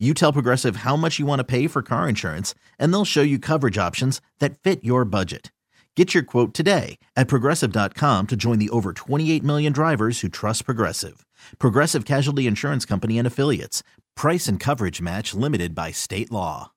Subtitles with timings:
[0.00, 3.22] You tell Progressive how much you want to pay for car insurance, and they'll show
[3.22, 5.52] you coverage options that fit your budget.
[5.96, 10.64] Get your quote today at progressive.com to join the over 28 million drivers who trust
[10.64, 11.24] Progressive.
[11.60, 13.84] Progressive Casualty Insurance Company and Affiliates.
[14.16, 16.72] Price and coverage match limited by state law.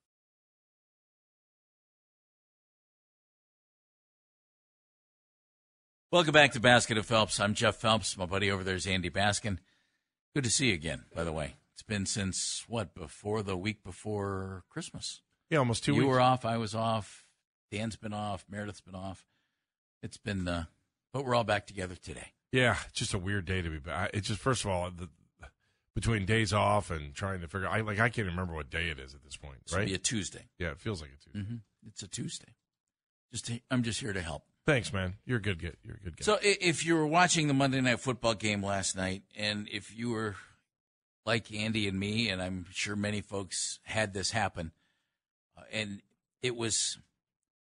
[6.11, 7.39] Welcome back to Baskin and Phelps.
[7.39, 8.17] I'm Jeff Phelps.
[8.17, 9.57] My buddy over there is Andy Baskin.
[10.35, 11.55] Good to see you again, by the way.
[11.77, 15.21] It's been since, what, before the week before Christmas?
[15.51, 16.07] Yeah, almost two you weeks.
[16.07, 17.27] were off, I was off,
[17.71, 19.27] Dan's been off, Meredith's been off.
[20.01, 20.63] It's been, uh,
[21.13, 22.33] but we're all back together today.
[22.51, 24.09] Yeah, it's just a weird day to be back.
[24.15, 25.07] It's just first of all, the,
[25.93, 28.97] between days off and trying to figure, I like I can't remember what day it
[28.97, 29.57] is at this point.
[29.61, 29.85] It's right?
[29.85, 30.47] be a Tuesday.
[30.57, 31.47] yeah, it feels like a Tuesday.
[31.47, 31.55] hmm
[31.87, 32.55] It's a Tuesday.
[33.31, 34.45] Just, I'm just here to help.
[34.65, 35.17] Thanks, man.
[35.27, 35.59] You're a good.
[35.59, 36.23] Get you're a good guy.
[36.23, 40.09] So if you were watching the Monday Night Football game last night, and if you
[40.09, 40.37] were
[41.27, 44.71] like Andy and me, and I'm sure many folks had this happen,
[45.57, 46.01] uh, and
[46.41, 46.97] it was,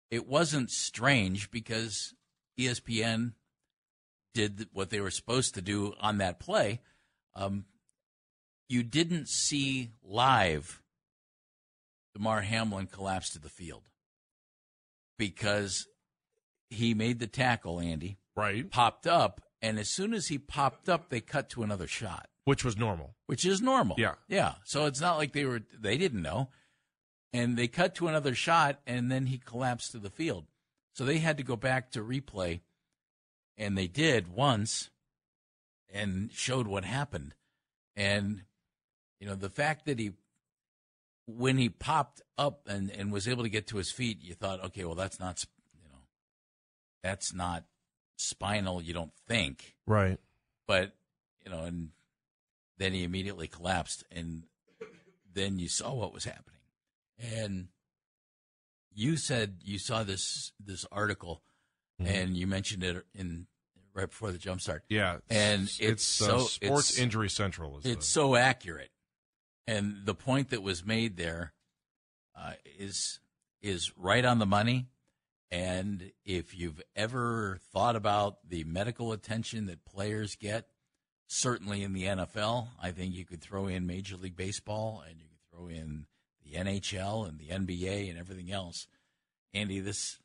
[0.09, 2.13] it wasn't strange because
[2.57, 3.33] ESPN
[4.33, 6.79] did what they were supposed to do on that play.
[7.35, 7.65] Um,
[8.69, 10.81] you didn't see live
[12.15, 13.83] Damar Hamlin collapse to the field
[15.17, 15.87] because
[16.69, 21.09] he made the tackle, Andy, right, popped up, and as soon as he popped up,
[21.09, 23.15] they cut to another shot, which was normal.
[23.27, 23.95] which is normal.
[23.99, 24.15] Yeah.
[24.27, 24.55] Yeah.
[24.63, 26.49] So it's not like they were they didn't know.
[27.33, 30.47] And they cut to another shot and then he collapsed to the field.
[30.93, 32.59] So they had to go back to replay
[33.57, 34.89] and they did once
[35.89, 37.35] and showed what happened.
[37.95, 38.43] And
[39.19, 40.13] you know, the fact that he
[41.27, 44.63] when he popped up and, and was able to get to his feet, you thought,
[44.65, 45.99] okay, well that's not you know
[47.03, 47.63] that's not
[48.21, 50.19] spinal, you don't think Right.
[50.67, 50.93] but
[51.45, 51.89] you know, and
[52.77, 54.43] then he immediately collapsed, and
[55.33, 56.59] then you saw what was happening,
[57.19, 57.67] and
[58.93, 61.41] you said you saw this this article,
[62.01, 62.11] Mm-hmm.
[62.15, 63.45] and you mentioned it in
[63.93, 64.83] right before the jump start.
[64.89, 67.77] Yeah, And it's, it's uh, so- Sports it's- Injury Central.
[67.77, 68.89] Is It's the, so accurate,
[69.67, 71.53] and the point that was made there
[72.35, 73.19] uh, is
[73.61, 74.87] is right on the money.
[75.51, 80.67] And if you've ever thought about the medical attention that players get,
[81.27, 85.27] certainly in the NFL, I think you could throw in Major League Baseball and you
[85.27, 86.05] could throw in
[86.45, 88.87] the NHL and the NBA and everything else.
[89.53, 90.19] Andy, this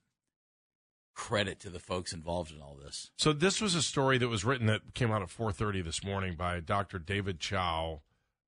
[1.15, 3.11] credit to the folks involved in all this.
[3.17, 6.37] So this was a story that was written that came out at 4:30 this morning
[6.37, 6.99] by Dr.
[6.99, 8.03] David Chao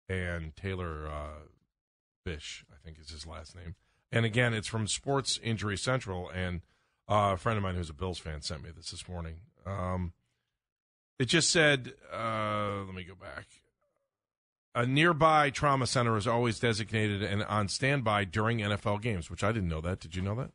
[0.08, 1.48] and Taylor uh,
[2.24, 3.74] Fish, I think is his last name.
[4.10, 6.62] And again, it's from Sports Injury Central, and
[7.08, 9.36] uh, a friend of mine who's a Bills fan sent me this this morning.
[9.66, 10.12] Um,
[11.18, 13.46] it just said, uh, let me go back.
[14.74, 19.50] A nearby trauma center is always designated and on standby during NFL games, which I
[19.50, 20.00] didn't know that.
[20.00, 20.52] Did you know that?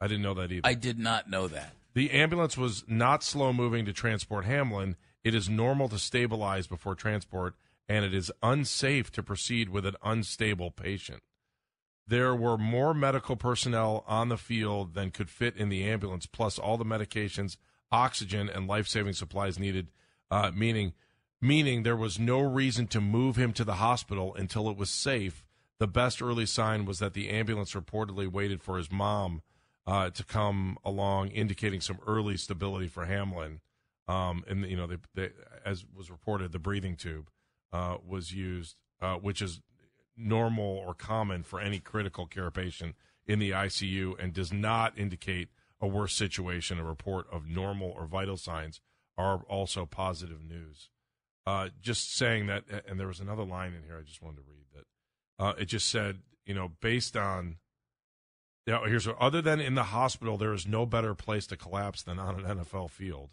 [0.00, 0.62] I didn't know that either.
[0.64, 1.72] I did not know that.
[1.94, 4.96] The ambulance was not slow moving to transport Hamlin.
[5.24, 7.54] It is normal to stabilize before transport,
[7.88, 11.22] and it is unsafe to proceed with an unstable patient.
[12.06, 16.58] There were more medical personnel on the field than could fit in the ambulance, plus
[16.58, 17.56] all the medications,
[17.92, 19.88] oxygen, and life saving supplies needed,
[20.30, 20.92] uh, meaning,
[21.40, 25.44] meaning there was no reason to move him to the hospital until it was safe.
[25.78, 29.42] The best early sign was that the ambulance reportedly waited for his mom
[29.86, 33.60] uh, to come along, indicating some early stability for Hamlin.
[34.06, 35.30] Um, and you know, they, they,
[35.64, 37.30] as was reported, the breathing tube
[37.72, 39.60] uh, was used, uh, which is
[40.16, 42.94] normal or common for any critical care patient
[43.26, 45.48] in the ICU, and does not indicate
[45.80, 46.78] a worse situation.
[46.78, 48.80] A report of normal or vital signs
[49.16, 50.88] are also positive news.
[51.46, 54.42] Uh, just saying that, and there was another line in here I just wanted to
[54.48, 55.44] read that.
[55.44, 57.56] Uh, it just said, you know, based on
[58.66, 62.02] now, here's what, other than in the hospital, there is no better place to collapse
[62.02, 63.30] than on an NFL field.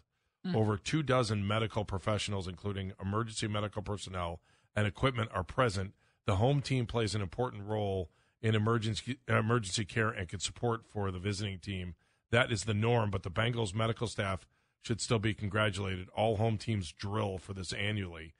[0.54, 4.40] Over two dozen medical professionals, including emergency medical personnel
[4.74, 5.92] and equipment, are present.
[6.28, 8.10] The home team plays an important role
[8.42, 11.94] in emergency emergency care and can support for the visiting team.
[12.30, 14.46] That is the norm, but the Bengals medical staff
[14.82, 16.10] should still be congratulated.
[16.10, 18.34] All home teams drill for this annually.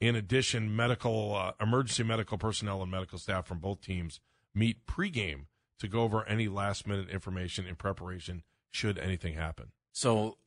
[0.00, 4.20] In addition, medical uh, emergency medical personnel and medical staff from both teams
[4.54, 5.46] meet pregame
[5.80, 9.72] to go over any last minute information in preparation should anything happen.
[9.90, 10.38] So,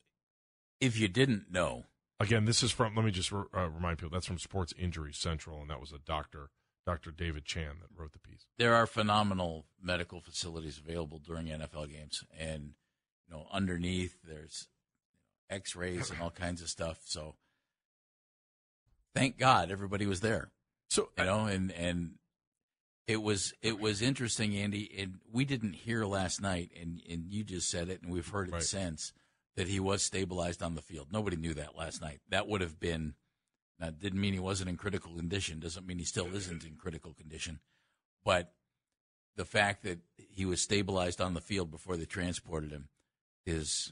[0.80, 1.88] if you didn't know,
[2.18, 2.96] Again, this is from.
[2.96, 5.92] Let me just re- uh, remind people that's from Sports Injury Central, and that was
[5.92, 6.50] a doctor,
[6.86, 8.46] Doctor David Chao, that wrote the piece.
[8.58, 12.74] there are phenomenal medical facilities available during NFL games, and
[13.28, 14.68] you know underneath there's
[15.50, 17.00] X-rays and all kinds of stuff.
[17.06, 17.36] So,
[19.14, 20.52] thank God everybody was there.
[20.90, 22.16] So you know, and and
[23.08, 27.44] it was it was interesting, Andy, and we didn't hear last night, and and you
[27.44, 28.64] just said it, and we've heard it Right.
[28.64, 29.12] since
[29.56, 31.08] that he was stabilized on the field.
[31.12, 32.20] Nobody knew that last night.
[32.30, 33.16] That would have been
[33.80, 35.60] that didn't mean he wasn't in critical condition.
[35.60, 37.60] Doesn't mean he still isn't in critical condition,
[38.24, 38.54] but
[39.36, 42.88] the fact that he was stabilized on the field before they transported him
[43.46, 43.92] is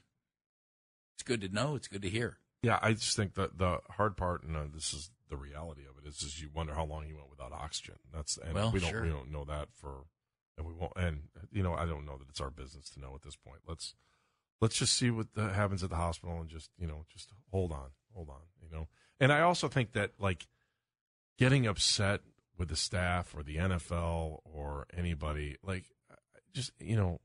[1.16, 1.76] it's good to know.
[1.76, 2.38] It's good to hear.
[2.62, 6.02] Yeah, I just think that the hard part, and uh, this is the reality of
[6.02, 7.96] it, is, is you wonder how long he went without oxygen.
[8.14, 9.02] That's and Well, we don't sure.
[9.04, 10.06] we don't know that for,
[10.58, 10.94] and we won't.
[10.96, 13.60] And you know, I don't know that it's our business to know at this point.
[13.68, 13.96] Let's
[14.62, 17.74] let's just see what uh, happens at the hospital and just you know just hold
[17.74, 18.88] on, hold on, you know.
[19.24, 20.48] And I also think that like
[21.40, 22.20] getting upset
[22.58, 25.86] with the staff or the NFL or anybody, like
[26.54, 27.22] just you know,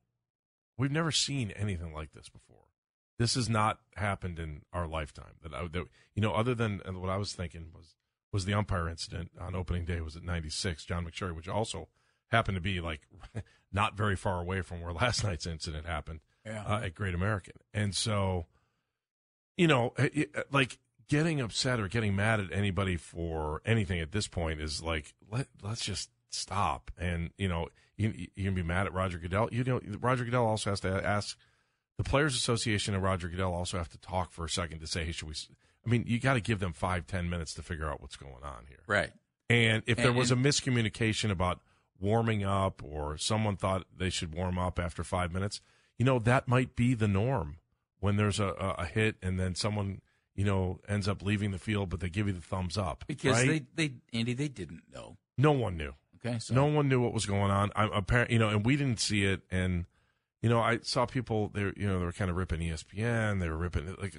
[0.77, 2.57] we've never seen anything like this before.
[3.19, 5.35] This has not happened in our lifetime.
[5.43, 7.97] That, I, that you know, other than what I was thinking was
[8.33, 11.89] was the umpire incident on opening day was at '96, John McSherry, which also
[12.29, 13.01] happened to be like
[13.73, 16.63] not very far away from where last night's incident happened Yeah.
[16.65, 17.55] uh, at Great American.
[17.75, 18.47] And so,
[19.57, 19.95] you know,
[20.53, 20.79] like
[21.09, 25.47] getting upset or getting mad at anybody for anything at this point is like let
[25.63, 26.91] let's just stop.
[26.99, 29.49] And you know, you you can be mad at Roger Goodell.
[29.53, 31.37] You know, Roger Goodell also has to ask
[31.97, 35.05] the Players Association and Roger Goodell also have to talk for a second to say,
[35.05, 35.35] hey, should we?
[35.87, 38.43] I mean, you got to give them five ten minutes to figure out what's going
[38.45, 38.79] on here.
[38.87, 39.11] right.
[39.51, 41.61] And if there And- was a miscommunication about
[41.99, 45.61] warming up or someone thought they should warm up after five minutes,
[45.97, 47.57] you know, that might be the norm
[47.99, 50.03] when there's a, a hit and then someone,
[50.39, 53.05] you know, ends up leaving the field, but they give you the thumbs up.
[53.09, 53.67] Because right?
[53.75, 55.17] they, they, Andy, they didn't know.
[55.37, 55.95] no one knew.
[56.25, 57.73] Okay, so No one knew what was going on.
[57.75, 59.41] I'm apparent, you know, and we didn't see it.
[59.51, 59.87] And
[60.41, 63.41] you know, I saw people they, you know, they were kind of ripping ESPN.
[63.41, 64.17] They were ripping like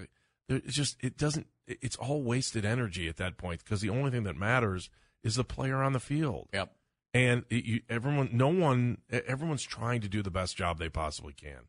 [0.50, 1.48] it's just it doesn't.
[1.68, 4.90] It's all wasted energy at that point because the only thing that matters
[5.24, 6.50] is the player on the field.
[6.54, 6.74] Yep.
[7.14, 11.34] And it, you, everyone, no one, everyone's trying to do the best job they possibly
[11.34, 11.68] can.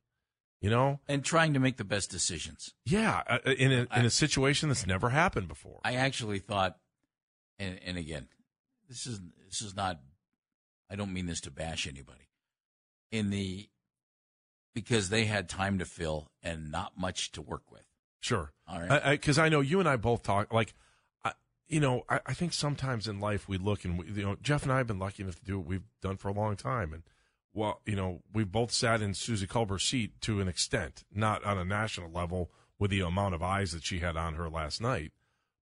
[0.61, 2.75] You know, And trying to make the best decisions.
[2.85, 5.81] yeah, uh, in a in I- a situation that's never happened before.
[5.85, 6.77] I actually thought,
[7.59, 8.29] and, and again,
[8.89, 10.01] this is this is not.
[10.91, 12.29] I don't mean this to bash anybody.
[13.11, 13.69] In the
[14.75, 17.87] because they had time to fill and not much to work with.
[18.21, 18.53] Sure.
[18.69, 19.13] All right.
[19.13, 20.75] because I, know you and I both talk like,
[21.25, 21.33] I,
[21.69, 24.63] you know, I, I think sometimes in life we look and we, you know, Jeff
[24.63, 26.93] and I have been lucky enough to do what we've done for a long time,
[26.93, 27.03] and
[27.53, 31.59] well, you know, we've both sat in Suzy Kolber's seat to an extent, not on
[31.59, 35.13] a national level with the amount of eyes that she had on her last night,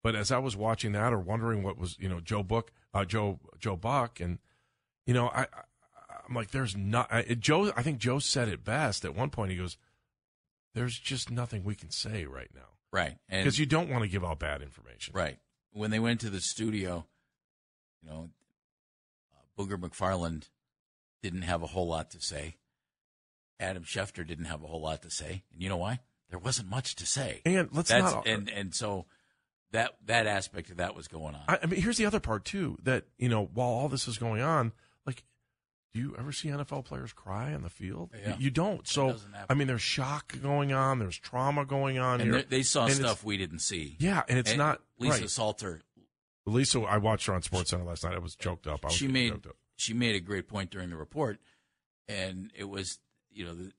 [0.02, 3.04] but as I was watching that or wondering what was, you know, Joe Book, uh,
[3.04, 4.38] Joe Joe Buck, and
[5.04, 5.46] you know, I, I
[6.28, 7.72] I'm like, there's not I, Joe.
[7.76, 9.50] I think Joe said it best at one point.
[9.50, 9.76] He goes,
[10.74, 13.16] "There's just nothing we can say right now." right.
[13.28, 15.14] Because you don't want to give out bad information.
[15.14, 15.38] Right.
[15.72, 17.06] When they went to the studio,
[18.02, 18.30] you know,
[19.34, 20.48] uh, Booger McFarland
[21.30, 22.56] didn't have a whole lot to say.
[23.58, 26.00] Adam Schefter didn't have a whole lot to say, and you know why?
[26.30, 27.40] There wasn't much to say.
[27.44, 28.26] And let's That's not.
[28.26, 29.06] and and so
[29.72, 31.42] that that aspect of that was going on.
[31.48, 32.76] I, I mean, here's the other part too.
[32.82, 34.72] That you know, while all this is going on,
[35.06, 35.24] like,
[35.94, 38.10] do you ever see NFL players cry on the field?
[38.20, 38.36] Yeah.
[38.38, 38.86] You, don't.
[38.86, 39.16] So.
[39.48, 40.98] I mean, there's shock going on.
[40.98, 42.44] There's trauma going on and here.
[42.48, 43.96] they- saw And stuff we didn't see.
[43.98, 45.30] Yeah, and it's And not Lisa right.
[45.30, 45.80] Salter.
[46.44, 48.14] Lisa, I watched her on Sports Center last night.
[48.14, 48.84] I was choked up.
[48.84, 49.56] I was She made up.
[49.76, 51.38] She made a great point during the report,
[52.08, 52.98] and it was
[53.30, 53.72] you know the,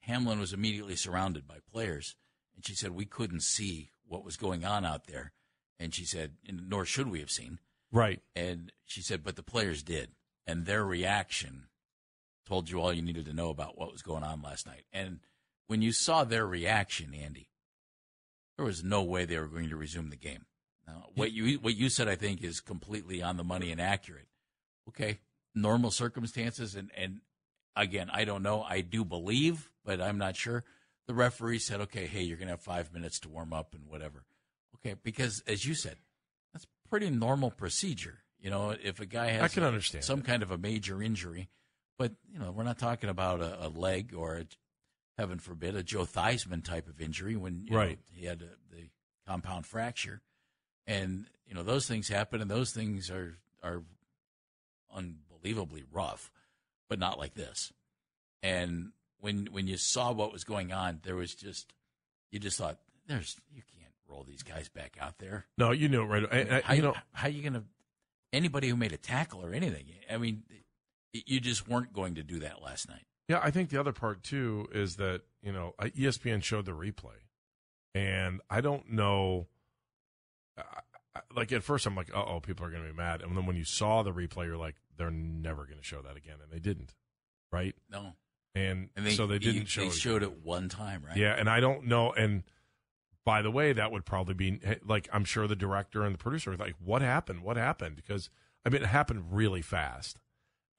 [0.00, 2.16] Hamlin was immediately surrounded by players,
[2.54, 5.32] and she said we couldn't see what was going on out there,
[5.78, 7.58] and she said nor should we have seen,
[7.92, 8.20] right.
[8.34, 10.10] and she said but the players did,
[10.46, 11.68] and their reaction
[12.46, 15.20] told you all you needed to know about what was going on last night, and
[15.66, 17.48] when you saw their reaction, Andy,
[18.56, 20.46] there was no way they were going to resume the game.
[20.86, 24.28] Now, what you what you said, I think, is completely on the money and accurate.
[24.88, 25.20] Okay,
[25.54, 27.20] normal circumstances, and and
[27.76, 28.62] again, I don't know.
[28.62, 30.64] I do believe, but I'm not sure.
[31.06, 33.86] The referee said, "Okay, hey, you're going to have five minutes to warm up and
[33.86, 34.24] whatever."
[34.76, 35.96] Okay, because as you said,
[36.52, 38.18] that's pretty normal procedure.
[38.40, 40.26] You know, if a guy has I can understand some it.
[40.26, 41.48] kind of a major injury,
[41.98, 44.44] but you know, we're not talking about a, a leg or a,
[45.16, 47.98] heaven forbid, a Joe Theismann type of injury when you know, Right.
[48.12, 48.88] he had a, the
[49.26, 50.20] compound fracture,
[50.86, 53.82] and you know those things happen, and those things are are
[55.44, 56.30] unbelievably rough.
[56.88, 57.72] but not like this.
[58.42, 61.72] And when when you saw what was going on, there was just
[62.30, 65.46] you just thought there's you can't roll these guys back out there.
[65.56, 66.24] No, you knew it right.
[66.30, 67.64] I, I, how, you know, how you going to
[68.34, 69.86] anybody who made a tackle or anything?
[70.10, 70.42] I mean,
[71.12, 73.04] you just weren't going to do that last night.
[73.28, 77.16] Yeah, I think the other part too is that you know ESPN showed the replay,
[77.94, 79.46] and I don't know.
[81.34, 83.56] Like at first, I'm like, "Oh, people are going to be mad," and then when
[83.56, 86.58] you saw the replay, you're like, "They're never going to show that again," and they
[86.58, 86.94] didn't,
[87.52, 87.74] right?
[87.90, 88.14] No,
[88.54, 89.82] and, and they, so they didn't show.
[89.82, 91.16] They it showed it one time, right?
[91.16, 92.12] Yeah, and I don't know.
[92.12, 92.42] And
[93.24, 96.52] by the way, that would probably be like I'm sure the director and the producer
[96.52, 97.42] are like, "What happened?
[97.42, 98.28] What happened?" Because
[98.64, 100.18] I mean, it happened really fast.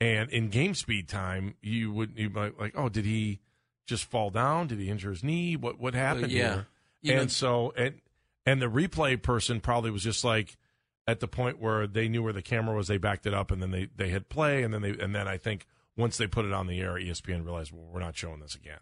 [0.01, 3.39] And in game speed time, you would you might like, oh, did he
[3.88, 4.68] just fall down?
[4.68, 5.56] Did he injure his knee?
[5.56, 6.54] What what happened yeah.
[6.54, 6.68] here?
[7.01, 8.01] You and so and
[8.45, 10.57] and the replay person probably was just like
[11.07, 13.61] at the point where they knew where the camera was, they backed it up, and
[13.61, 15.65] then they they hit play, and then they and then I think
[15.97, 18.79] once they put it on the air, ESPN realized, well, we're not showing this again,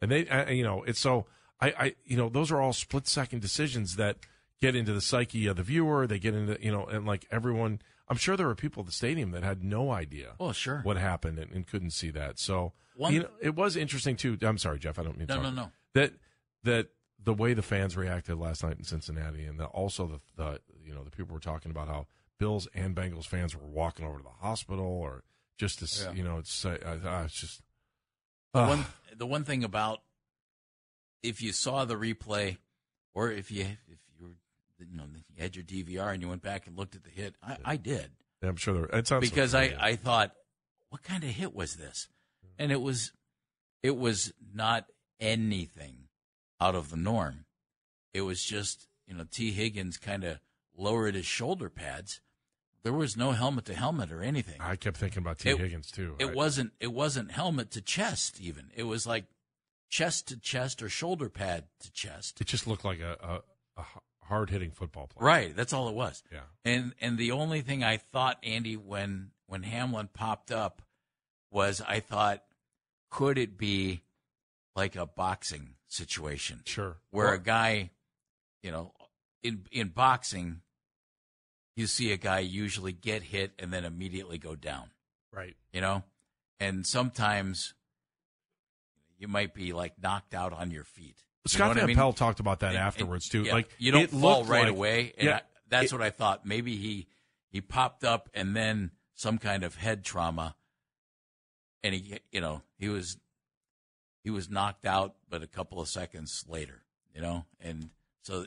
[0.00, 1.26] and they uh, you know it's so
[1.60, 4.18] I I you know those are all split second decisions that
[4.60, 6.06] get into the psyche of the viewer.
[6.06, 8.92] They get into you know and like everyone I'm sure there were people at the
[8.92, 10.34] stadium that had no idea.
[10.38, 10.80] Oh, sure.
[10.82, 12.38] What happened and, and couldn't see that.
[12.38, 14.38] So One, you know, it was interesting too.
[14.42, 14.98] I'm sorry, Jeff.
[14.98, 15.72] I don't mean no, to no, no.
[15.94, 16.12] that
[16.62, 16.88] that
[17.22, 20.94] the way the fans reacted last night in Cincinnati, and the, also the, the you
[20.94, 22.06] know the people were talking about how
[22.38, 25.24] Bills and Bengals fans were walking over to the hospital or
[25.58, 26.12] just to yeah.
[26.12, 27.62] you know it's uh, uh, it's just
[28.54, 28.62] uh.
[28.62, 28.84] the one
[29.16, 30.00] the one thing about
[31.22, 32.58] if you saw the replay
[33.14, 33.98] or if you if
[34.78, 37.34] you know you had your DVR and you went back and looked at the hit.
[37.42, 38.10] I, I did.
[38.42, 38.84] Yeah, I'm sure there.
[38.98, 40.32] It sounds because I I thought,
[40.90, 42.08] what kind of hit was this?
[42.58, 43.12] And it was,
[43.82, 44.86] it was not
[45.20, 46.05] anything
[46.60, 47.44] out of the norm.
[48.12, 50.40] It was just you know Tee Higgins kind of
[50.76, 52.20] lowered his shoulder pads.
[52.82, 54.60] There was no helmet to helmet or anything.
[54.60, 55.50] I kept thinking about T.
[55.50, 56.14] It, Higgins too.
[56.18, 56.72] It I, wasn't.
[56.78, 58.70] It wasn't helmet to chest even.
[58.74, 59.24] It was like
[59.88, 62.40] chest to chest or shoulder pad to chest.
[62.40, 63.42] It just looked like a,
[63.76, 63.84] a, a
[64.24, 65.26] hard hitting football player.
[65.26, 66.22] Right, that's all it was.
[66.32, 66.40] Yeah.
[66.64, 70.82] And and the only thing I thought, Andy, when when Hamlin popped up,
[71.50, 72.42] was I thought,
[73.10, 74.02] could it be
[74.74, 76.62] like a boxing situation?
[76.64, 76.96] Sure.
[77.10, 77.90] Where well, a guy,
[78.62, 78.92] you know,
[79.42, 80.60] in in boxing,
[81.74, 84.90] you see a guy usually get hit and then immediately go down.
[85.32, 85.54] Right.
[85.72, 86.02] You know,
[86.58, 87.74] and sometimes
[89.18, 91.16] you might be like knocked out on your feet.
[91.46, 91.96] Scott Van I mean?
[92.14, 93.44] Talked about that and, afterwards too.
[93.44, 95.14] Yeah, like you don't fall right like, away.
[95.18, 96.44] yeah, I, that's it, what I thought.
[96.44, 97.06] Maybe he
[97.50, 100.56] he popped up and then some kind of head trauma,
[101.84, 103.16] and he you know he was
[104.26, 106.82] he was knocked out, but a couple of seconds later,
[107.14, 107.90] you know, and
[108.22, 108.46] so.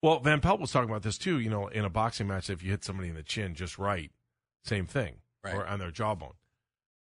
[0.00, 1.40] Well, Van Pelt was talking about this too.
[1.40, 4.12] You know, in a boxing match, if you hit somebody in the chin just right,
[4.62, 5.56] same thing, right.
[5.56, 6.34] or on their jawbone,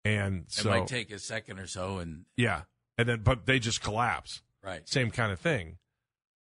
[0.06, 2.62] and it so might take a second or so, and yeah,
[3.00, 4.44] and then but they just collapse.
[4.64, 4.88] Right.
[4.88, 5.80] Same kind of thing.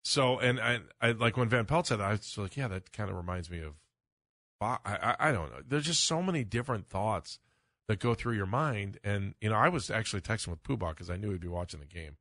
[0.05, 2.93] So and I, I like when Van Pelt said that, I was like, yeah, that
[2.93, 3.75] kind of reminds me of.
[4.61, 5.63] I, I, I don't know.
[5.67, 7.41] There's just so many different thoughts
[7.89, 11.11] that go through your mind, and you know, I was actually texting with Poobah because
[11.11, 12.17] I knew he'd be watching the game,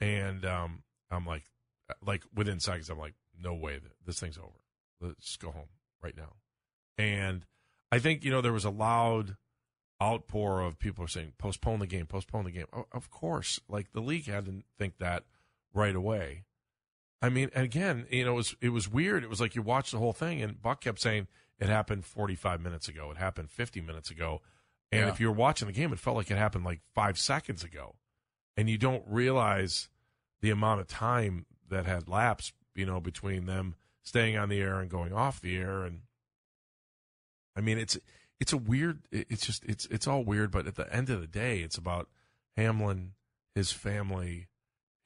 [0.00, 1.44] and um, I'm like,
[2.04, 4.60] like within seconds, I'm like, no way, this thing's over.
[5.00, 5.68] Let's go home
[6.02, 6.34] right now.
[6.98, 7.46] And
[7.90, 9.36] I think you know there was a loud
[10.02, 12.66] outpour of people saying postpone the game, postpone the game.
[12.92, 15.24] of course, like the league had to think that
[15.72, 16.44] right away.
[17.20, 19.22] I mean, again, you know, it was it was weird.
[19.22, 21.28] It was like you watched the whole thing, and Buck kept saying
[21.60, 23.10] it happened 45 minutes ago.
[23.12, 24.42] It happened 50 minutes ago.
[24.92, 25.08] And yeah.
[25.08, 27.96] if you're watching the game, it felt like it happened like five seconds ago,
[28.56, 29.88] and you don't realize
[30.42, 34.80] the amount of time that had lapsed, you know, between them staying on the air
[34.80, 35.82] and going off the air.
[35.82, 36.00] And
[37.56, 37.98] I mean, it's
[38.38, 39.00] it's a weird.
[39.10, 40.50] It's just it's it's all weird.
[40.50, 42.08] But at the end of the day, it's about
[42.56, 43.12] Hamlin,
[43.54, 44.48] his family,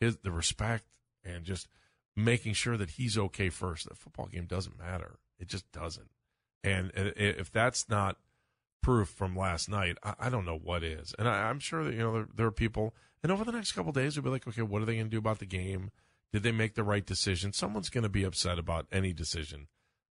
[0.00, 0.86] his the respect,
[1.24, 1.68] and just
[2.16, 3.88] making sure that he's okay first.
[3.88, 5.18] The football game doesn't matter.
[5.38, 6.10] It just doesn't.
[6.64, 8.16] And if that's not
[8.82, 11.14] proof from last night, I, don't know what is.
[11.18, 12.94] And I, am sure that you know there, there, are people.
[13.22, 15.10] And over the next couple days, we'll be like, okay, what are they going to
[15.10, 15.90] do about the game?
[16.32, 17.52] Did they make the right decision?
[17.52, 19.68] Someone's going to be upset about any decision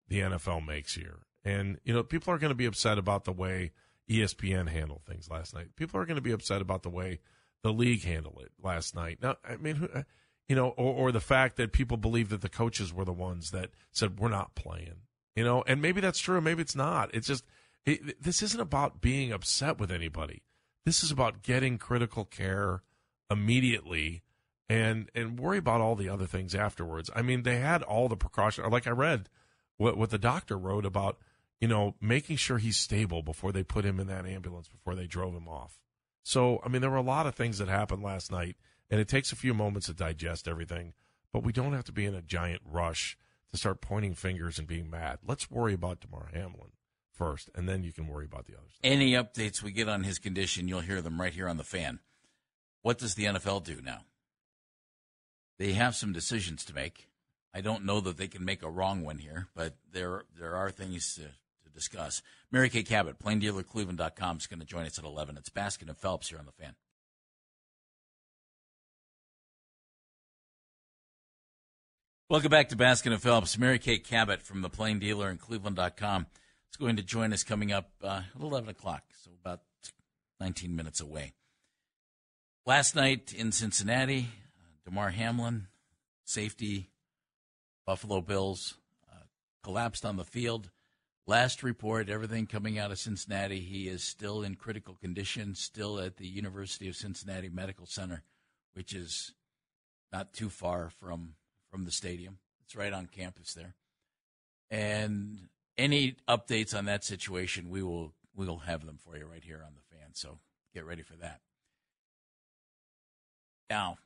[0.07, 1.19] the NFL makes here.
[1.43, 3.71] And, you know, people are going to be upset about the way
[4.09, 5.75] ESPN handled things last night.
[5.75, 7.19] People are going to be upset about the way
[7.63, 9.19] the league handled it last night.
[9.21, 10.03] Now, I mean, uh,
[10.47, 13.51] you know, or, or the fact that people believe that the coaches were the ones
[13.51, 15.01] that said, we're not playing,
[15.35, 16.39] you know, and maybe that's true.
[16.41, 17.13] Maybe it's not.
[17.13, 17.43] It's just,
[17.85, 20.43] this isn't about being upset with anybody.
[20.85, 22.83] This is about getting critical care
[23.29, 24.23] immediately
[24.69, 27.09] and, and worry about all the other things afterwards.
[27.15, 28.67] I mean, they had all the precautions.
[28.71, 29.29] Like I read
[29.77, 31.17] what, what the doctor wrote about
[31.61, 35.07] you know, making sure he's stable before they put him in that ambulance before they
[35.07, 35.79] drove him off.
[36.23, 38.55] So, I mean, there were a lot of things that happened last night,
[38.89, 40.93] and it takes a few moments to digest everything,
[41.31, 43.17] but we don't have to be in a giant rush
[43.51, 45.19] to start pointing fingers and being mad.
[45.25, 46.71] Let's worry about Damar Hamlin
[47.15, 48.73] first, and then you can worry about the others.
[48.83, 51.99] Any updates we get on his condition, you'll hear them right here on the fan.
[52.81, 54.01] What does the NFL do now?
[55.57, 57.07] They have some decisions to make.
[57.53, 60.69] I don't know that they can make a wrong one here, but there there are
[60.69, 62.21] things to, to discuss.
[62.51, 65.37] Mary Kay Cabot, plaindealercleveland.com is going to join us at 11.
[65.37, 66.75] It's Baskin and Phelps here on the fan.
[72.29, 73.57] Welcome back to Baskin and Phelps.
[73.57, 76.25] Mary Kay Cabot from the Plain Dealer and Cleveland.com
[76.71, 79.61] is going to join us coming up uh, at 11 o'clock, so about
[80.39, 81.33] 19 minutes away.
[82.65, 84.27] Last night in Cincinnati,
[84.59, 85.67] uh, Damar Hamlin,
[86.25, 86.89] safety,
[87.85, 88.75] Buffalo Bills,
[89.11, 89.25] uh,
[89.63, 90.71] collapsed on the field.
[91.27, 96.17] Last report, everything coming out of Cincinnati, he is still in critical condition, still at
[96.17, 98.23] the University of Cincinnati Medical Center,
[98.73, 99.33] which is
[100.11, 101.35] not too far from
[101.71, 102.37] from the stadium.
[102.63, 103.75] It's right on campus there.
[104.71, 109.43] And any updates on that situation, we will we will have them for you right
[109.43, 110.09] here on the fan.
[110.13, 110.39] So
[110.73, 111.39] get ready for that.
[113.69, 113.97] Now,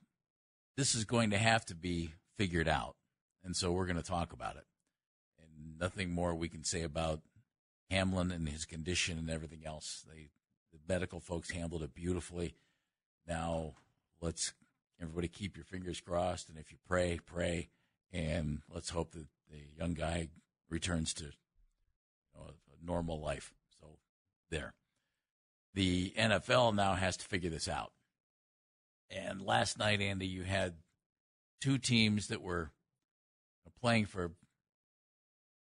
[0.78, 2.96] this is going to have to be figured out,
[3.44, 4.66] and so we're going to talk about it.
[5.42, 7.22] And nothing more we can say about
[7.90, 10.06] Hamlin and his condition and everything else.
[10.08, 10.30] They,
[10.72, 12.56] the medical folks handled it beautifully.
[13.28, 13.74] Now
[14.22, 14.54] let's
[15.02, 17.70] everybody keep your fingers crossed, and if you pray, pray,
[18.12, 20.30] and let's hope that the young guy
[20.70, 21.32] returns to
[22.84, 23.54] normal life.
[23.80, 23.98] So
[24.50, 24.74] there.
[25.74, 27.92] The NFL now has to figure this out.
[29.10, 30.76] And last night, Andy, you had
[31.62, 32.72] two teams that were
[33.82, 34.32] playing for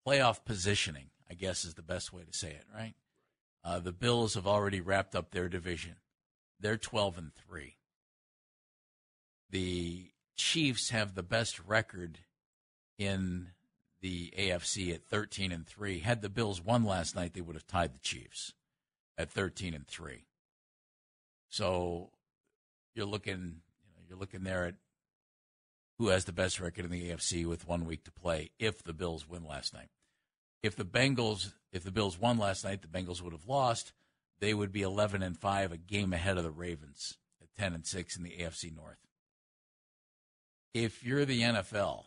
[0.05, 2.95] playoff positioning, I guess is the best way to say it, right?
[3.63, 5.95] Uh, the Bills have already wrapped up their division.
[6.59, 7.77] They're 12 and 3
[9.49, 12.19] the Chiefs have the best record
[12.97, 13.49] in
[14.01, 15.99] the AFC at 13 and 3.
[15.99, 18.53] Had the Bills won last night, they would have tied the Chiefs
[19.17, 20.25] at 13 and 3.
[21.49, 22.11] So
[22.95, 24.75] you're looking, you know, you're looking there at
[25.97, 28.93] who has the best record in the AFC with one week to play if the
[28.93, 29.89] Bills win last night.
[30.63, 33.93] If the Bengals, if the Bills won last night, the Bengals would have lost.
[34.39, 37.85] They would be 11 and 5, a game ahead of the Ravens at 10 and
[37.85, 38.99] 6 in the AFC North
[40.73, 42.05] if you're the NFL,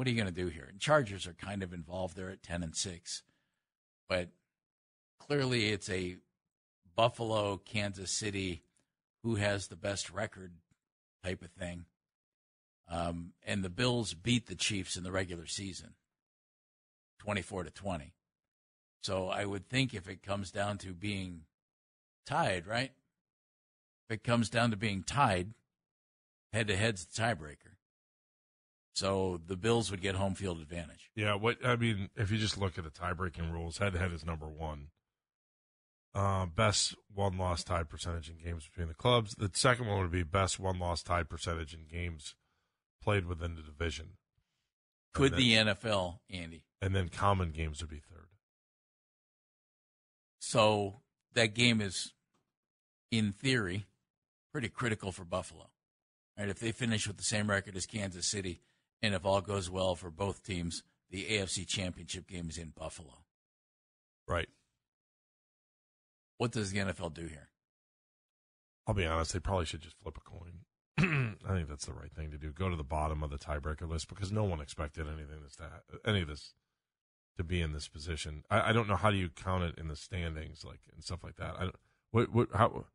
[0.00, 0.66] what are you going to do here?
[0.66, 3.22] And Chargers are kind of involved there at 10 and 6.
[4.08, 4.30] But
[5.18, 6.16] clearly it's a
[6.96, 8.62] Buffalo, Kansas City,
[9.22, 10.52] who has the best record
[11.22, 11.84] type of thing.
[12.88, 15.90] Um, and the Bills beat the Chiefs in the regular season
[17.18, 18.14] 24 to 20.
[19.02, 21.42] So I would think if it comes down to being
[22.24, 22.92] tied, right?
[24.08, 25.52] If it comes down to being tied,
[26.54, 27.76] head to head's the tiebreaker.
[28.94, 31.10] So the Bills would get home field advantage.
[31.14, 34.12] Yeah, what I mean, if you just look at the tie-breaking rules, head to head
[34.12, 34.88] is number one.
[36.12, 39.34] Uh, best one loss tie percentage in games between the clubs.
[39.36, 42.34] The second one would be best one loss tie percentage in games
[43.00, 44.16] played within the division.
[45.14, 46.64] Could then, the NFL, Andy?
[46.82, 48.28] And then common games would be third.
[50.40, 51.02] So
[51.34, 52.12] that game is,
[53.10, 53.86] in theory,
[54.52, 55.70] pretty critical for Buffalo.
[56.38, 58.62] Right, if they finish with the same record as Kansas City,
[59.02, 63.24] and if all goes well for both teams, the AFC Championship game is in Buffalo.
[64.28, 64.48] Right.
[66.38, 67.48] What does the NFL do here?
[68.86, 70.60] I'll be honest, they probably should just flip a coin.
[71.48, 72.52] I think that's the right thing to do.
[72.52, 75.70] Go to the bottom of the tiebreaker list because no one expected anything this to
[76.04, 76.54] any of this
[77.36, 78.44] to be in this position.
[78.50, 81.22] I, I, don't know how do you count it in the standings, like and stuff
[81.22, 81.54] like that.
[81.58, 81.76] I don't,
[82.10, 82.86] what what how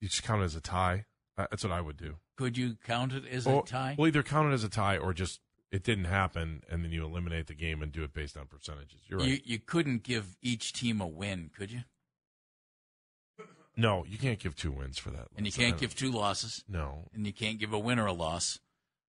[0.00, 1.06] you just count it as a tie.
[1.40, 2.16] Uh, that's what I would do.
[2.36, 3.94] Could you count it as a tie?
[3.96, 5.40] Well, either count it as a tie or just
[5.72, 9.00] it didn't happen, and then you eliminate the game and do it based on percentages.
[9.06, 9.28] You're right.
[9.28, 11.80] You, you couldn't give each team a win, could you?
[13.76, 15.28] No, you can't give two wins for that.
[15.36, 16.64] And you can't give two losses.
[16.68, 17.08] No.
[17.14, 18.58] And you can't give a win or a loss.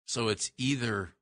[0.05, 1.15] So it's either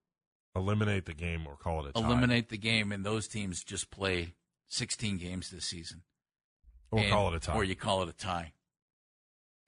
[0.54, 2.06] eliminate the game or call it a tie.
[2.06, 4.34] Eliminate the game, and those teams just play
[4.66, 6.02] 16 games this season.
[6.90, 7.54] Or and, call it a tie.
[7.54, 8.52] Or you call it a tie.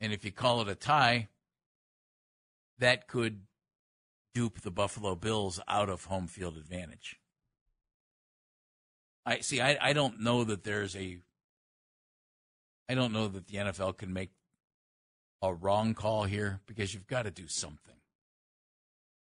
[0.00, 1.28] And if you call it a tie,
[2.78, 3.42] that could
[4.34, 7.18] dupe the Buffalo Bills out of home field advantage.
[9.26, 9.60] I see.
[9.60, 11.18] I, I don't know that there's a.
[12.88, 14.30] I don't know that the NFL can make
[15.42, 17.94] a wrong call here because you've got to do something.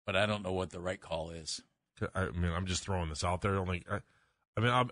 [0.06, 1.62] But I don't know what the right call is.
[2.14, 3.58] I mean, I'm just throwing this out there.
[3.58, 4.00] Only I,
[4.58, 4.92] I mean, I'm,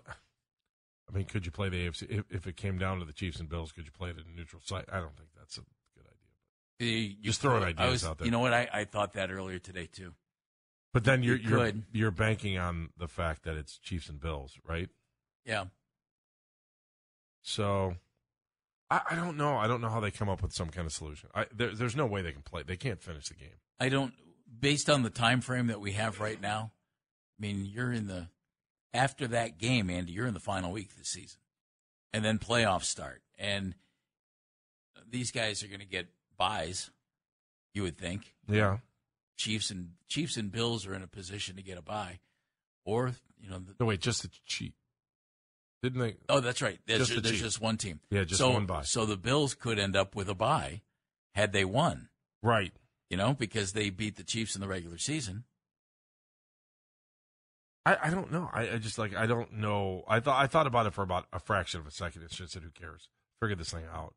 [1.08, 3.40] I mean, could you play the AFC if, if it came down to the Chiefs
[3.40, 3.72] and Bills?
[3.72, 4.86] Could you play it at a neutral site?
[4.90, 6.06] I don't think that's a good
[6.80, 6.96] idea.
[6.96, 7.78] Eh, you Just throwing could.
[7.78, 8.24] ideas was, out there.
[8.26, 8.54] You know what?
[8.54, 10.14] I, I thought that earlier today too.
[10.92, 14.52] But then you're You you're you're banking on the fact that it's Chiefs and Bills,
[14.66, 14.88] right?
[15.44, 15.64] Yeah.
[17.42, 17.96] So
[18.90, 19.56] I, I don't know.
[19.56, 21.28] I don't know how they come up with some kind of solution.
[21.34, 22.62] I, there, there's no way they can play.
[22.62, 23.58] They can't finish the game.
[23.80, 24.14] I don't.
[24.60, 26.72] Based on the time frame that we have right now,
[27.38, 28.28] I mean, you're in the
[28.94, 30.12] after that game, Andy.
[30.12, 31.40] You're in the final week of the season,
[32.12, 33.74] and then playoffs start, and
[35.10, 36.06] these guys are going to get
[36.38, 36.90] buys.
[37.74, 38.78] You would think Yeah.
[39.36, 42.20] Chiefs and Chiefs and Bills are in a position to get a buy,
[42.84, 44.74] or you know, the, No, wait, just the cheat.
[45.82, 46.16] Didn't they?
[46.30, 46.78] oh, that's right.
[46.86, 48.00] There's Just just, the there's just one team.
[48.10, 48.82] Yeah, just so, one buy.
[48.84, 50.80] So the Bills could end up with a buy
[51.34, 52.08] had they won.
[52.42, 52.72] Right.
[53.10, 55.44] You know, because they beat the Chiefs in the regular season.
[57.86, 58.48] I, I don't know.
[58.52, 60.04] I, I just like I don't know.
[60.08, 62.22] I thought I thought about it for about a fraction of a second.
[62.22, 63.08] It's just said, who cares?
[63.40, 64.14] Figure this thing out.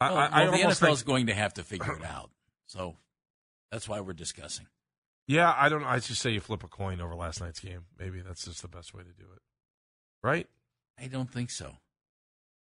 [0.00, 2.04] I, Well, I, I the almost NFL is think, going to have to figure it
[2.08, 2.30] out.
[2.66, 2.96] So
[3.72, 4.66] that's why we're discussing.
[5.26, 5.52] yeah.
[5.56, 5.84] I don't.
[5.84, 7.86] I just say you flip a coin over last night's game.
[7.98, 9.42] Maybe that's just the best way to do it.
[10.22, 10.46] Right?
[11.02, 11.72] I don't think so.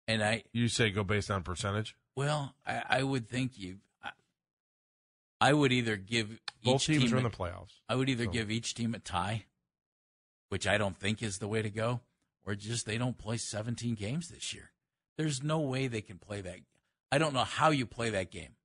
[0.07, 1.95] And I, You say go based on percentage.
[2.15, 4.09] well, I, I would think you, I,
[5.39, 7.79] I would either give Both each teams team are in a- the playoffs.
[7.89, 9.45] I would either So- give each team a tie,
[10.51, 12.01] which I don't think is the way to go,
[12.45, 14.71] or just they don't play 17 games this year.
[15.17, 16.57] There's no way they can play that.
[17.09, 18.55] I don't know how you play that game.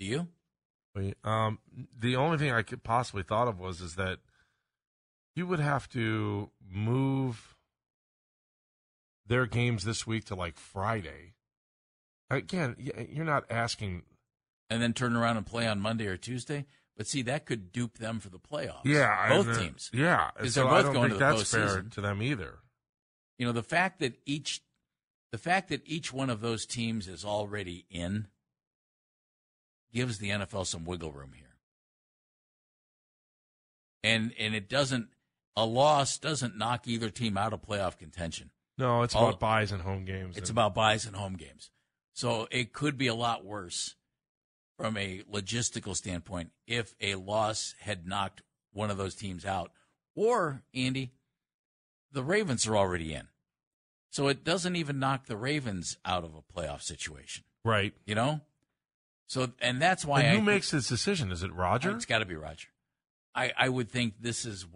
[0.00, 0.28] Do you?
[1.24, 1.58] Um,
[2.00, 4.20] the only thing I could possibly thought of was is that
[5.34, 7.54] you would have to move
[9.26, 11.34] their games this week to like Friday.
[12.30, 12.76] Again,
[13.10, 14.04] you're not asking.
[14.70, 16.64] And then turn around and play on Monday or Tuesday.
[16.96, 18.84] But see, that could dupe them for the playoffs.
[18.84, 19.90] Yeah, both and, uh, teams.
[19.92, 22.22] Yeah, 'Cause so they're I both don't going think to the that's fair to them
[22.22, 22.60] either.
[23.38, 24.62] You know, the fact that each
[25.32, 28.28] the fact that each one of those teams is already in
[29.92, 31.56] gives the NFL some wiggle room here.
[34.02, 35.08] And and it doesn't
[35.56, 38.50] a loss doesn't knock either team out of playoff contention.
[38.78, 40.36] No, it's All- about buys and home games.
[40.36, 41.70] It's and- about buys and home games.
[42.12, 43.96] So it could be a lot worse
[44.76, 49.70] from a logistical standpoint if a loss had knocked one of those teams out.
[50.14, 51.12] Or, Andy,
[52.12, 53.28] the Ravens are already in.
[54.10, 57.92] So it doesn't even knock the Ravens out of a playoff situation, right.
[58.06, 58.40] you know?
[59.26, 61.32] So, and that's why And who think- makes this decision?
[61.32, 61.90] Is it Roger?
[61.90, 62.68] it's got to be Roger.
[63.34, 64.66] I, I would think this is,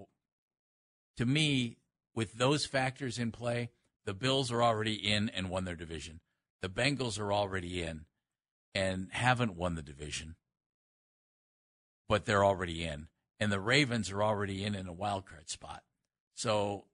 [1.17, 1.79] to me,
[2.15, 3.71] with those factors in play,
[4.05, 6.21] the Bills are already in and won their division.
[6.61, 8.05] The Bengals are already in
[8.75, 10.37] and haven't won the division,
[12.09, 13.09] but they're already in.
[13.39, 15.83] And the Ravens are already in in a wild card spot.
[16.35, 16.85] So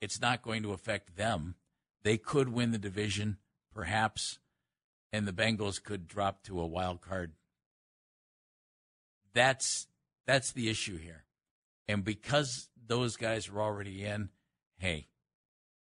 [0.00, 1.56] it's not going to affect them.
[2.02, 3.38] They could win the division,
[3.74, 4.38] perhaps,
[5.12, 7.32] and the Bengals could drop to a wild card
[9.38, 9.86] that's
[10.26, 11.24] that's the issue here.
[11.86, 14.30] And because those guys are already in,
[14.78, 15.08] hey,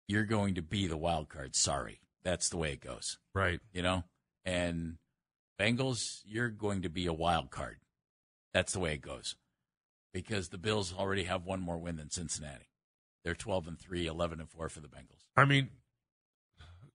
[0.08, 1.56] you're going to be the wild card.
[1.56, 2.00] Sorry.
[2.24, 3.17] That's the way it goes.
[3.34, 3.60] right.
[3.74, 4.04] You know?
[4.45, 4.97] And
[5.62, 7.78] Bengals, you're going to be a wild card.
[8.54, 9.36] That's the way it goes.
[10.13, 12.65] Because the Bills already have one more win than Cincinnati.
[13.24, 15.28] They're 12 and 3, 11 and 4 for the Bengals.
[15.38, 15.69] I mean,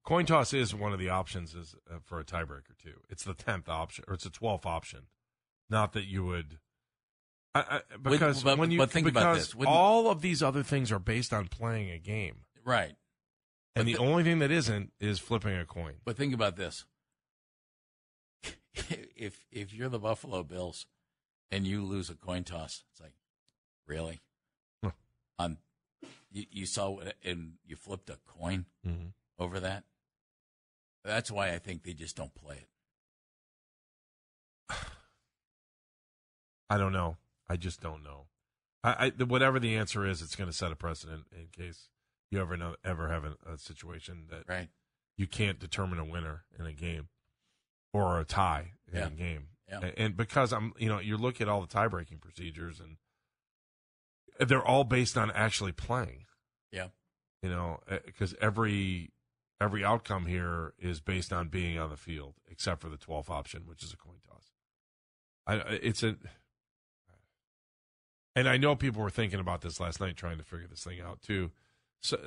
[0.04, 3.00] coin toss is one of the options is uh, for a tiebreaker too.
[3.08, 5.02] It's the tenth option or it's the twelfth option.
[5.70, 6.58] Not that you would,
[7.54, 9.54] I, I, because but- when you but think about this.
[9.54, 12.94] Wouldn't- all of these other things are based on playing a game, Right.
[13.74, 15.94] and the, the- only thing that isn't is flipping a coin.
[16.04, 16.84] But think about this:
[19.16, 20.86] if if you're the Buffalo Bills
[21.50, 23.14] and you lose a coin toss, it's like,
[23.86, 24.20] really?
[24.84, 24.90] Huh.
[25.38, 25.58] On
[26.30, 29.12] you, you saw what, and you flipped a coin Mhm.
[29.38, 29.84] over that.
[31.04, 32.68] That's why I think they just don't play it.
[36.70, 37.16] I don't know.
[37.48, 38.26] I just don't know.
[38.82, 41.88] I, I whatever the answer is, it's going to set a precedent in case
[42.30, 44.68] you ever know, ever have a, a situation that Right?
[45.16, 47.08] you can't determine a winner in a game
[48.04, 49.06] or a tie in Yeah.
[49.06, 49.48] a game.
[49.68, 49.90] Yeah.
[49.96, 52.96] And because I'm, you know, you look at all the tie breaking procedures and
[54.48, 56.26] they're all based on actually playing,
[56.70, 56.88] Yeah.
[57.42, 59.12] you know, eh, because every
[59.60, 63.66] every outcome here is based on being on the field, except for the 12th option,
[63.66, 64.52] which is a coin toss.
[65.46, 66.18] I, it's a,
[68.34, 71.00] and I know people were thinking about this last night, trying to figure this thing
[71.00, 71.52] out too.
[72.02, 72.18] So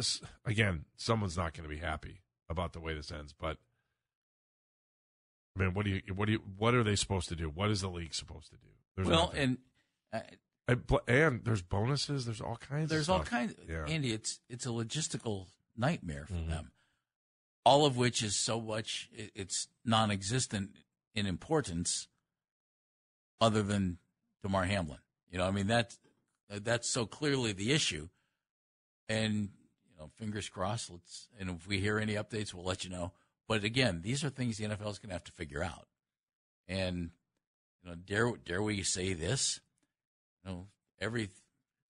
[0.43, 3.57] again, someone's not going to be happy about the way this ends, but
[5.57, 7.49] I mean, what do you, what do you, what are they supposed to do?
[7.49, 8.67] What is the league supposed to do?
[8.95, 9.57] There's well, nothing.
[10.13, 10.27] and
[10.69, 10.75] uh,
[11.07, 12.25] And there's bonuses.
[12.25, 12.89] There's all kinds.
[12.89, 13.55] There's all kinds.
[13.67, 13.85] Yeah.
[13.87, 16.49] Andy, it's it's a logistical nightmare for Mhm.
[16.49, 16.71] them.
[17.65, 19.09] All of which is so much.
[19.13, 20.75] It's non-existent
[21.15, 22.07] in importance,
[23.41, 23.97] other than
[24.43, 24.99] Damar Hamlin.
[25.29, 25.97] You know, I mean that
[26.49, 28.09] that's so clearly the issue.
[29.07, 29.49] And
[29.89, 30.89] you know, fingers crossed.
[30.89, 33.11] Let's and if we hear any updates, we'll let you know.
[33.49, 35.87] But again, these are things the NFL is going to have to figure out.
[36.67, 37.09] And
[37.83, 39.59] you know, dare dare we say this?
[40.45, 40.67] You know,
[41.01, 41.31] every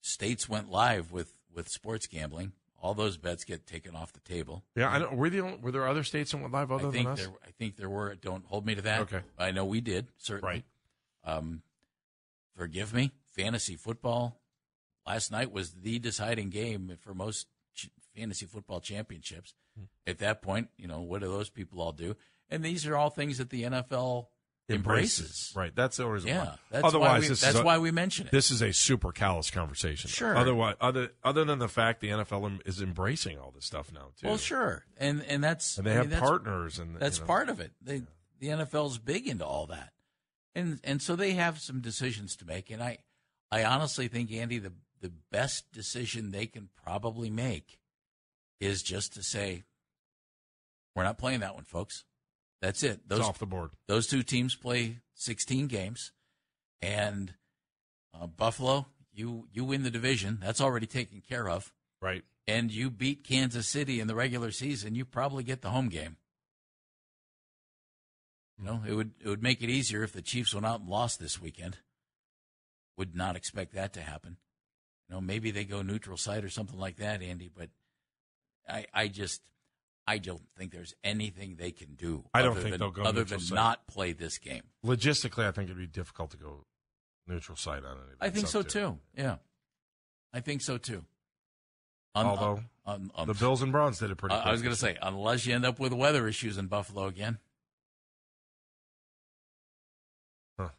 [0.01, 2.53] states went live with with sports gambling.
[2.81, 4.63] All those bets get taken off the table.
[4.73, 5.17] Yeah, I don't.
[5.17, 7.19] Were the only, were there other states that went live other I think than us?
[7.19, 7.35] there.
[7.45, 8.15] I think there were.
[8.15, 9.01] Don't hold me to that.
[9.01, 9.21] Okay.
[9.37, 10.63] I know we did certainly.
[11.25, 11.35] Right.
[11.35, 11.61] Um,
[12.55, 13.11] forgive me.
[13.35, 14.39] Fantasy football
[15.05, 19.53] last night was the deciding game for most ch- fantasy football championships.
[20.07, 22.15] At that point, you know, what do those people all do?
[22.49, 24.27] And these are all things that the NFL
[24.69, 25.51] embraces.
[25.55, 25.75] Right.
[25.75, 26.29] That's the reason.
[26.29, 26.45] Yeah.
[26.45, 26.55] why.
[26.71, 28.31] That's Otherwise, why we, this that's a, why we mention it.
[28.31, 30.09] this is a super callous conversation.
[30.09, 30.35] Sure.
[30.35, 34.27] Otherwise, other other than the fact the NFL is embracing all this stuff now too.
[34.27, 34.85] well, sure.
[34.97, 37.59] And and that's And they I have mean, partners, and That's you know, part of
[37.59, 37.71] it.
[37.81, 38.03] They,
[38.39, 39.91] the NFL's big into all that,
[40.55, 42.69] and and so they have some decisions to make.
[42.69, 42.99] And I,
[43.51, 47.78] I honestly think Andy, the the best decision they can probably make
[48.59, 49.63] is just to say,
[50.95, 52.03] we're not playing that one, folks.
[52.61, 52.91] That's it.
[52.91, 53.71] It's Those off the board.
[53.87, 56.11] those two teams play 16 games,
[56.81, 57.33] and
[58.19, 60.39] uh, Buffalo, you you win the division.
[60.41, 62.23] That's already taken care of Right.
[62.47, 66.17] and you beat Kansas City in the regular season, you probably get the home game.
[68.57, 70.89] You know, it would it would make it easier if the Chiefs went out and
[70.89, 71.77] lost this weekend.
[72.97, 74.35] Would not expect that to happen.
[75.07, 77.49] You know, maybe they go neutral site or something like that, Andy.
[77.55, 77.69] But
[78.69, 79.41] I I just
[80.08, 82.25] I don't think there's anything they can do.
[82.34, 83.55] I don't think than, they'll go other than site.
[83.55, 84.63] not play this game.
[84.86, 86.65] Logistically, I think it'd be difficult to go
[87.27, 88.17] neutral site on it.
[88.19, 88.97] I think so too.
[89.15, 89.36] Yeah,
[90.34, 91.05] I think so too.
[92.15, 94.34] Un- Although, un- un- um, The Bills and Browns did it pretty.
[94.36, 97.05] I, I was going to say, unless you end up with weather issues in Buffalo
[97.05, 97.38] again.
[100.58, 100.71] year.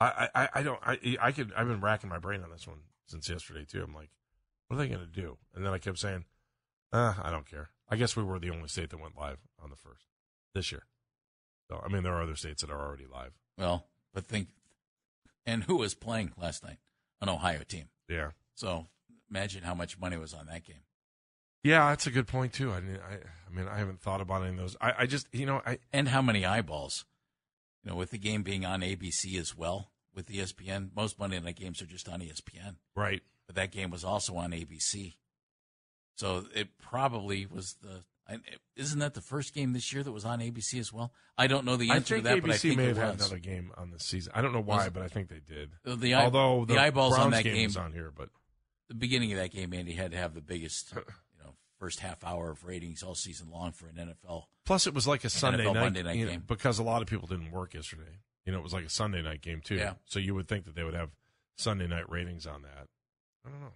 [0.00, 0.80] I, I, I don't.
[0.84, 1.52] I, I could.
[1.56, 3.82] I've been racking my brain on this one since yesterday too.
[3.84, 4.10] I'm like,
[4.66, 5.38] what are they going to do?
[5.54, 6.24] And then I kept saying,
[6.92, 7.70] uh, I don't care.
[7.88, 10.06] I guess we were the only state that went live on the first
[10.54, 10.84] this year.
[11.70, 13.32] So I mean, there are other states that are already live.
[13.58, 14.48] Well, but think,
[15.46, 16.78] and who was playing last night?
[17.20, 17.88] An Ohio team.
[18.08, 18.30] Yeah.
[18.54, 18.86] So
[19.30, 20.82] imagine how much money was on that game.
[21.62, 22.72] Yeah, that's a good point too.
[22.72, 24.76] I mean, I, I mean, I haven't thought about any of those.
[24.80, 27.04] I, I just, you know, I, And how many eyeballs?
[27.84, 31.56] You know, with the game being on ABC as well, with ESPN, most Monday night
[31.56, 32.76] games are just on ESPN.
[32.96, 33.22] right.
[33.46, 35.14] But that game was also on ABC.
[36.16, 38.02] So it probably was the.
[38.76, 41.12] Isn't that the first game this year that was on ABC as well?
[41.36, 43.14] I don't know the answer to that, ABC but I think may it have had
[43.16, 44.32] another game on this season.
[44.34, 45.72] I don't know why, but I think they did.
[45.84, 48.30] The eye- Although the eyeballs Browns on that game, game is on here, but
[48.88, 52.24] the beginning of that game, Andy had to have the biggest, you know, first half
[52.24, 54.44] hour of ratings all season long for an NFL.
[54.64, 56.44] plus it was like a Sunday NFL night, Monday night you know, game.
[56.46, 58.20] because a lot of people didn't work yesterday.
[58.46, 59.76] You know, it was like a Sunday night game too.
[59.76, 59.94] Yeah.
[60.06, 61.10] So you would think that they would have
[61.56, 62.86] Sunday night ratings on that.
[63.44, 63.72] I don't know.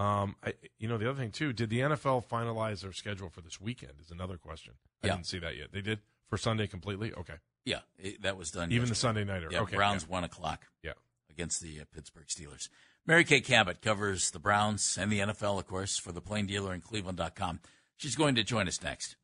[0.00, 3.42] Um, I, you know, the other thing too, did the NFL finalize their schedule for
[3.42, 3.92] this weekend?
[4.00, 4.74] Is another question.
[5.04, 5.14] I Yeah.
[5.16, 5.72] didn't see that yet.
[5.72, 5.98] They did
[6.30, 7.12] for Sunday completely.
[7.12, 7.34] Okay,
[7.66, 8.72] Yeah, it, that was done.
[8.72, 8.94] even the.
[8.94, 9.48] Sunday nighter.
[9.50, 10.92] Yeah, okay, Browns one o'clock Yeah.
[11.28, 12.70] against the uh, Pittsburgh Steelers.
[13.06, 16.72] Mary Kay Cabot covers the Browns and the NFL, of course, for the Plain Dealer
[16.72, 17.60] in Cleveland.com.
[17.98, 19.16] She's going to join us next.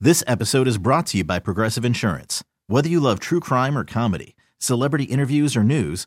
[0.00, 2.42] This episode is brought to you by Progressive Insurance.
[2.68, 6.06] Whether you love true crime or comedy, celebrity interviews or news,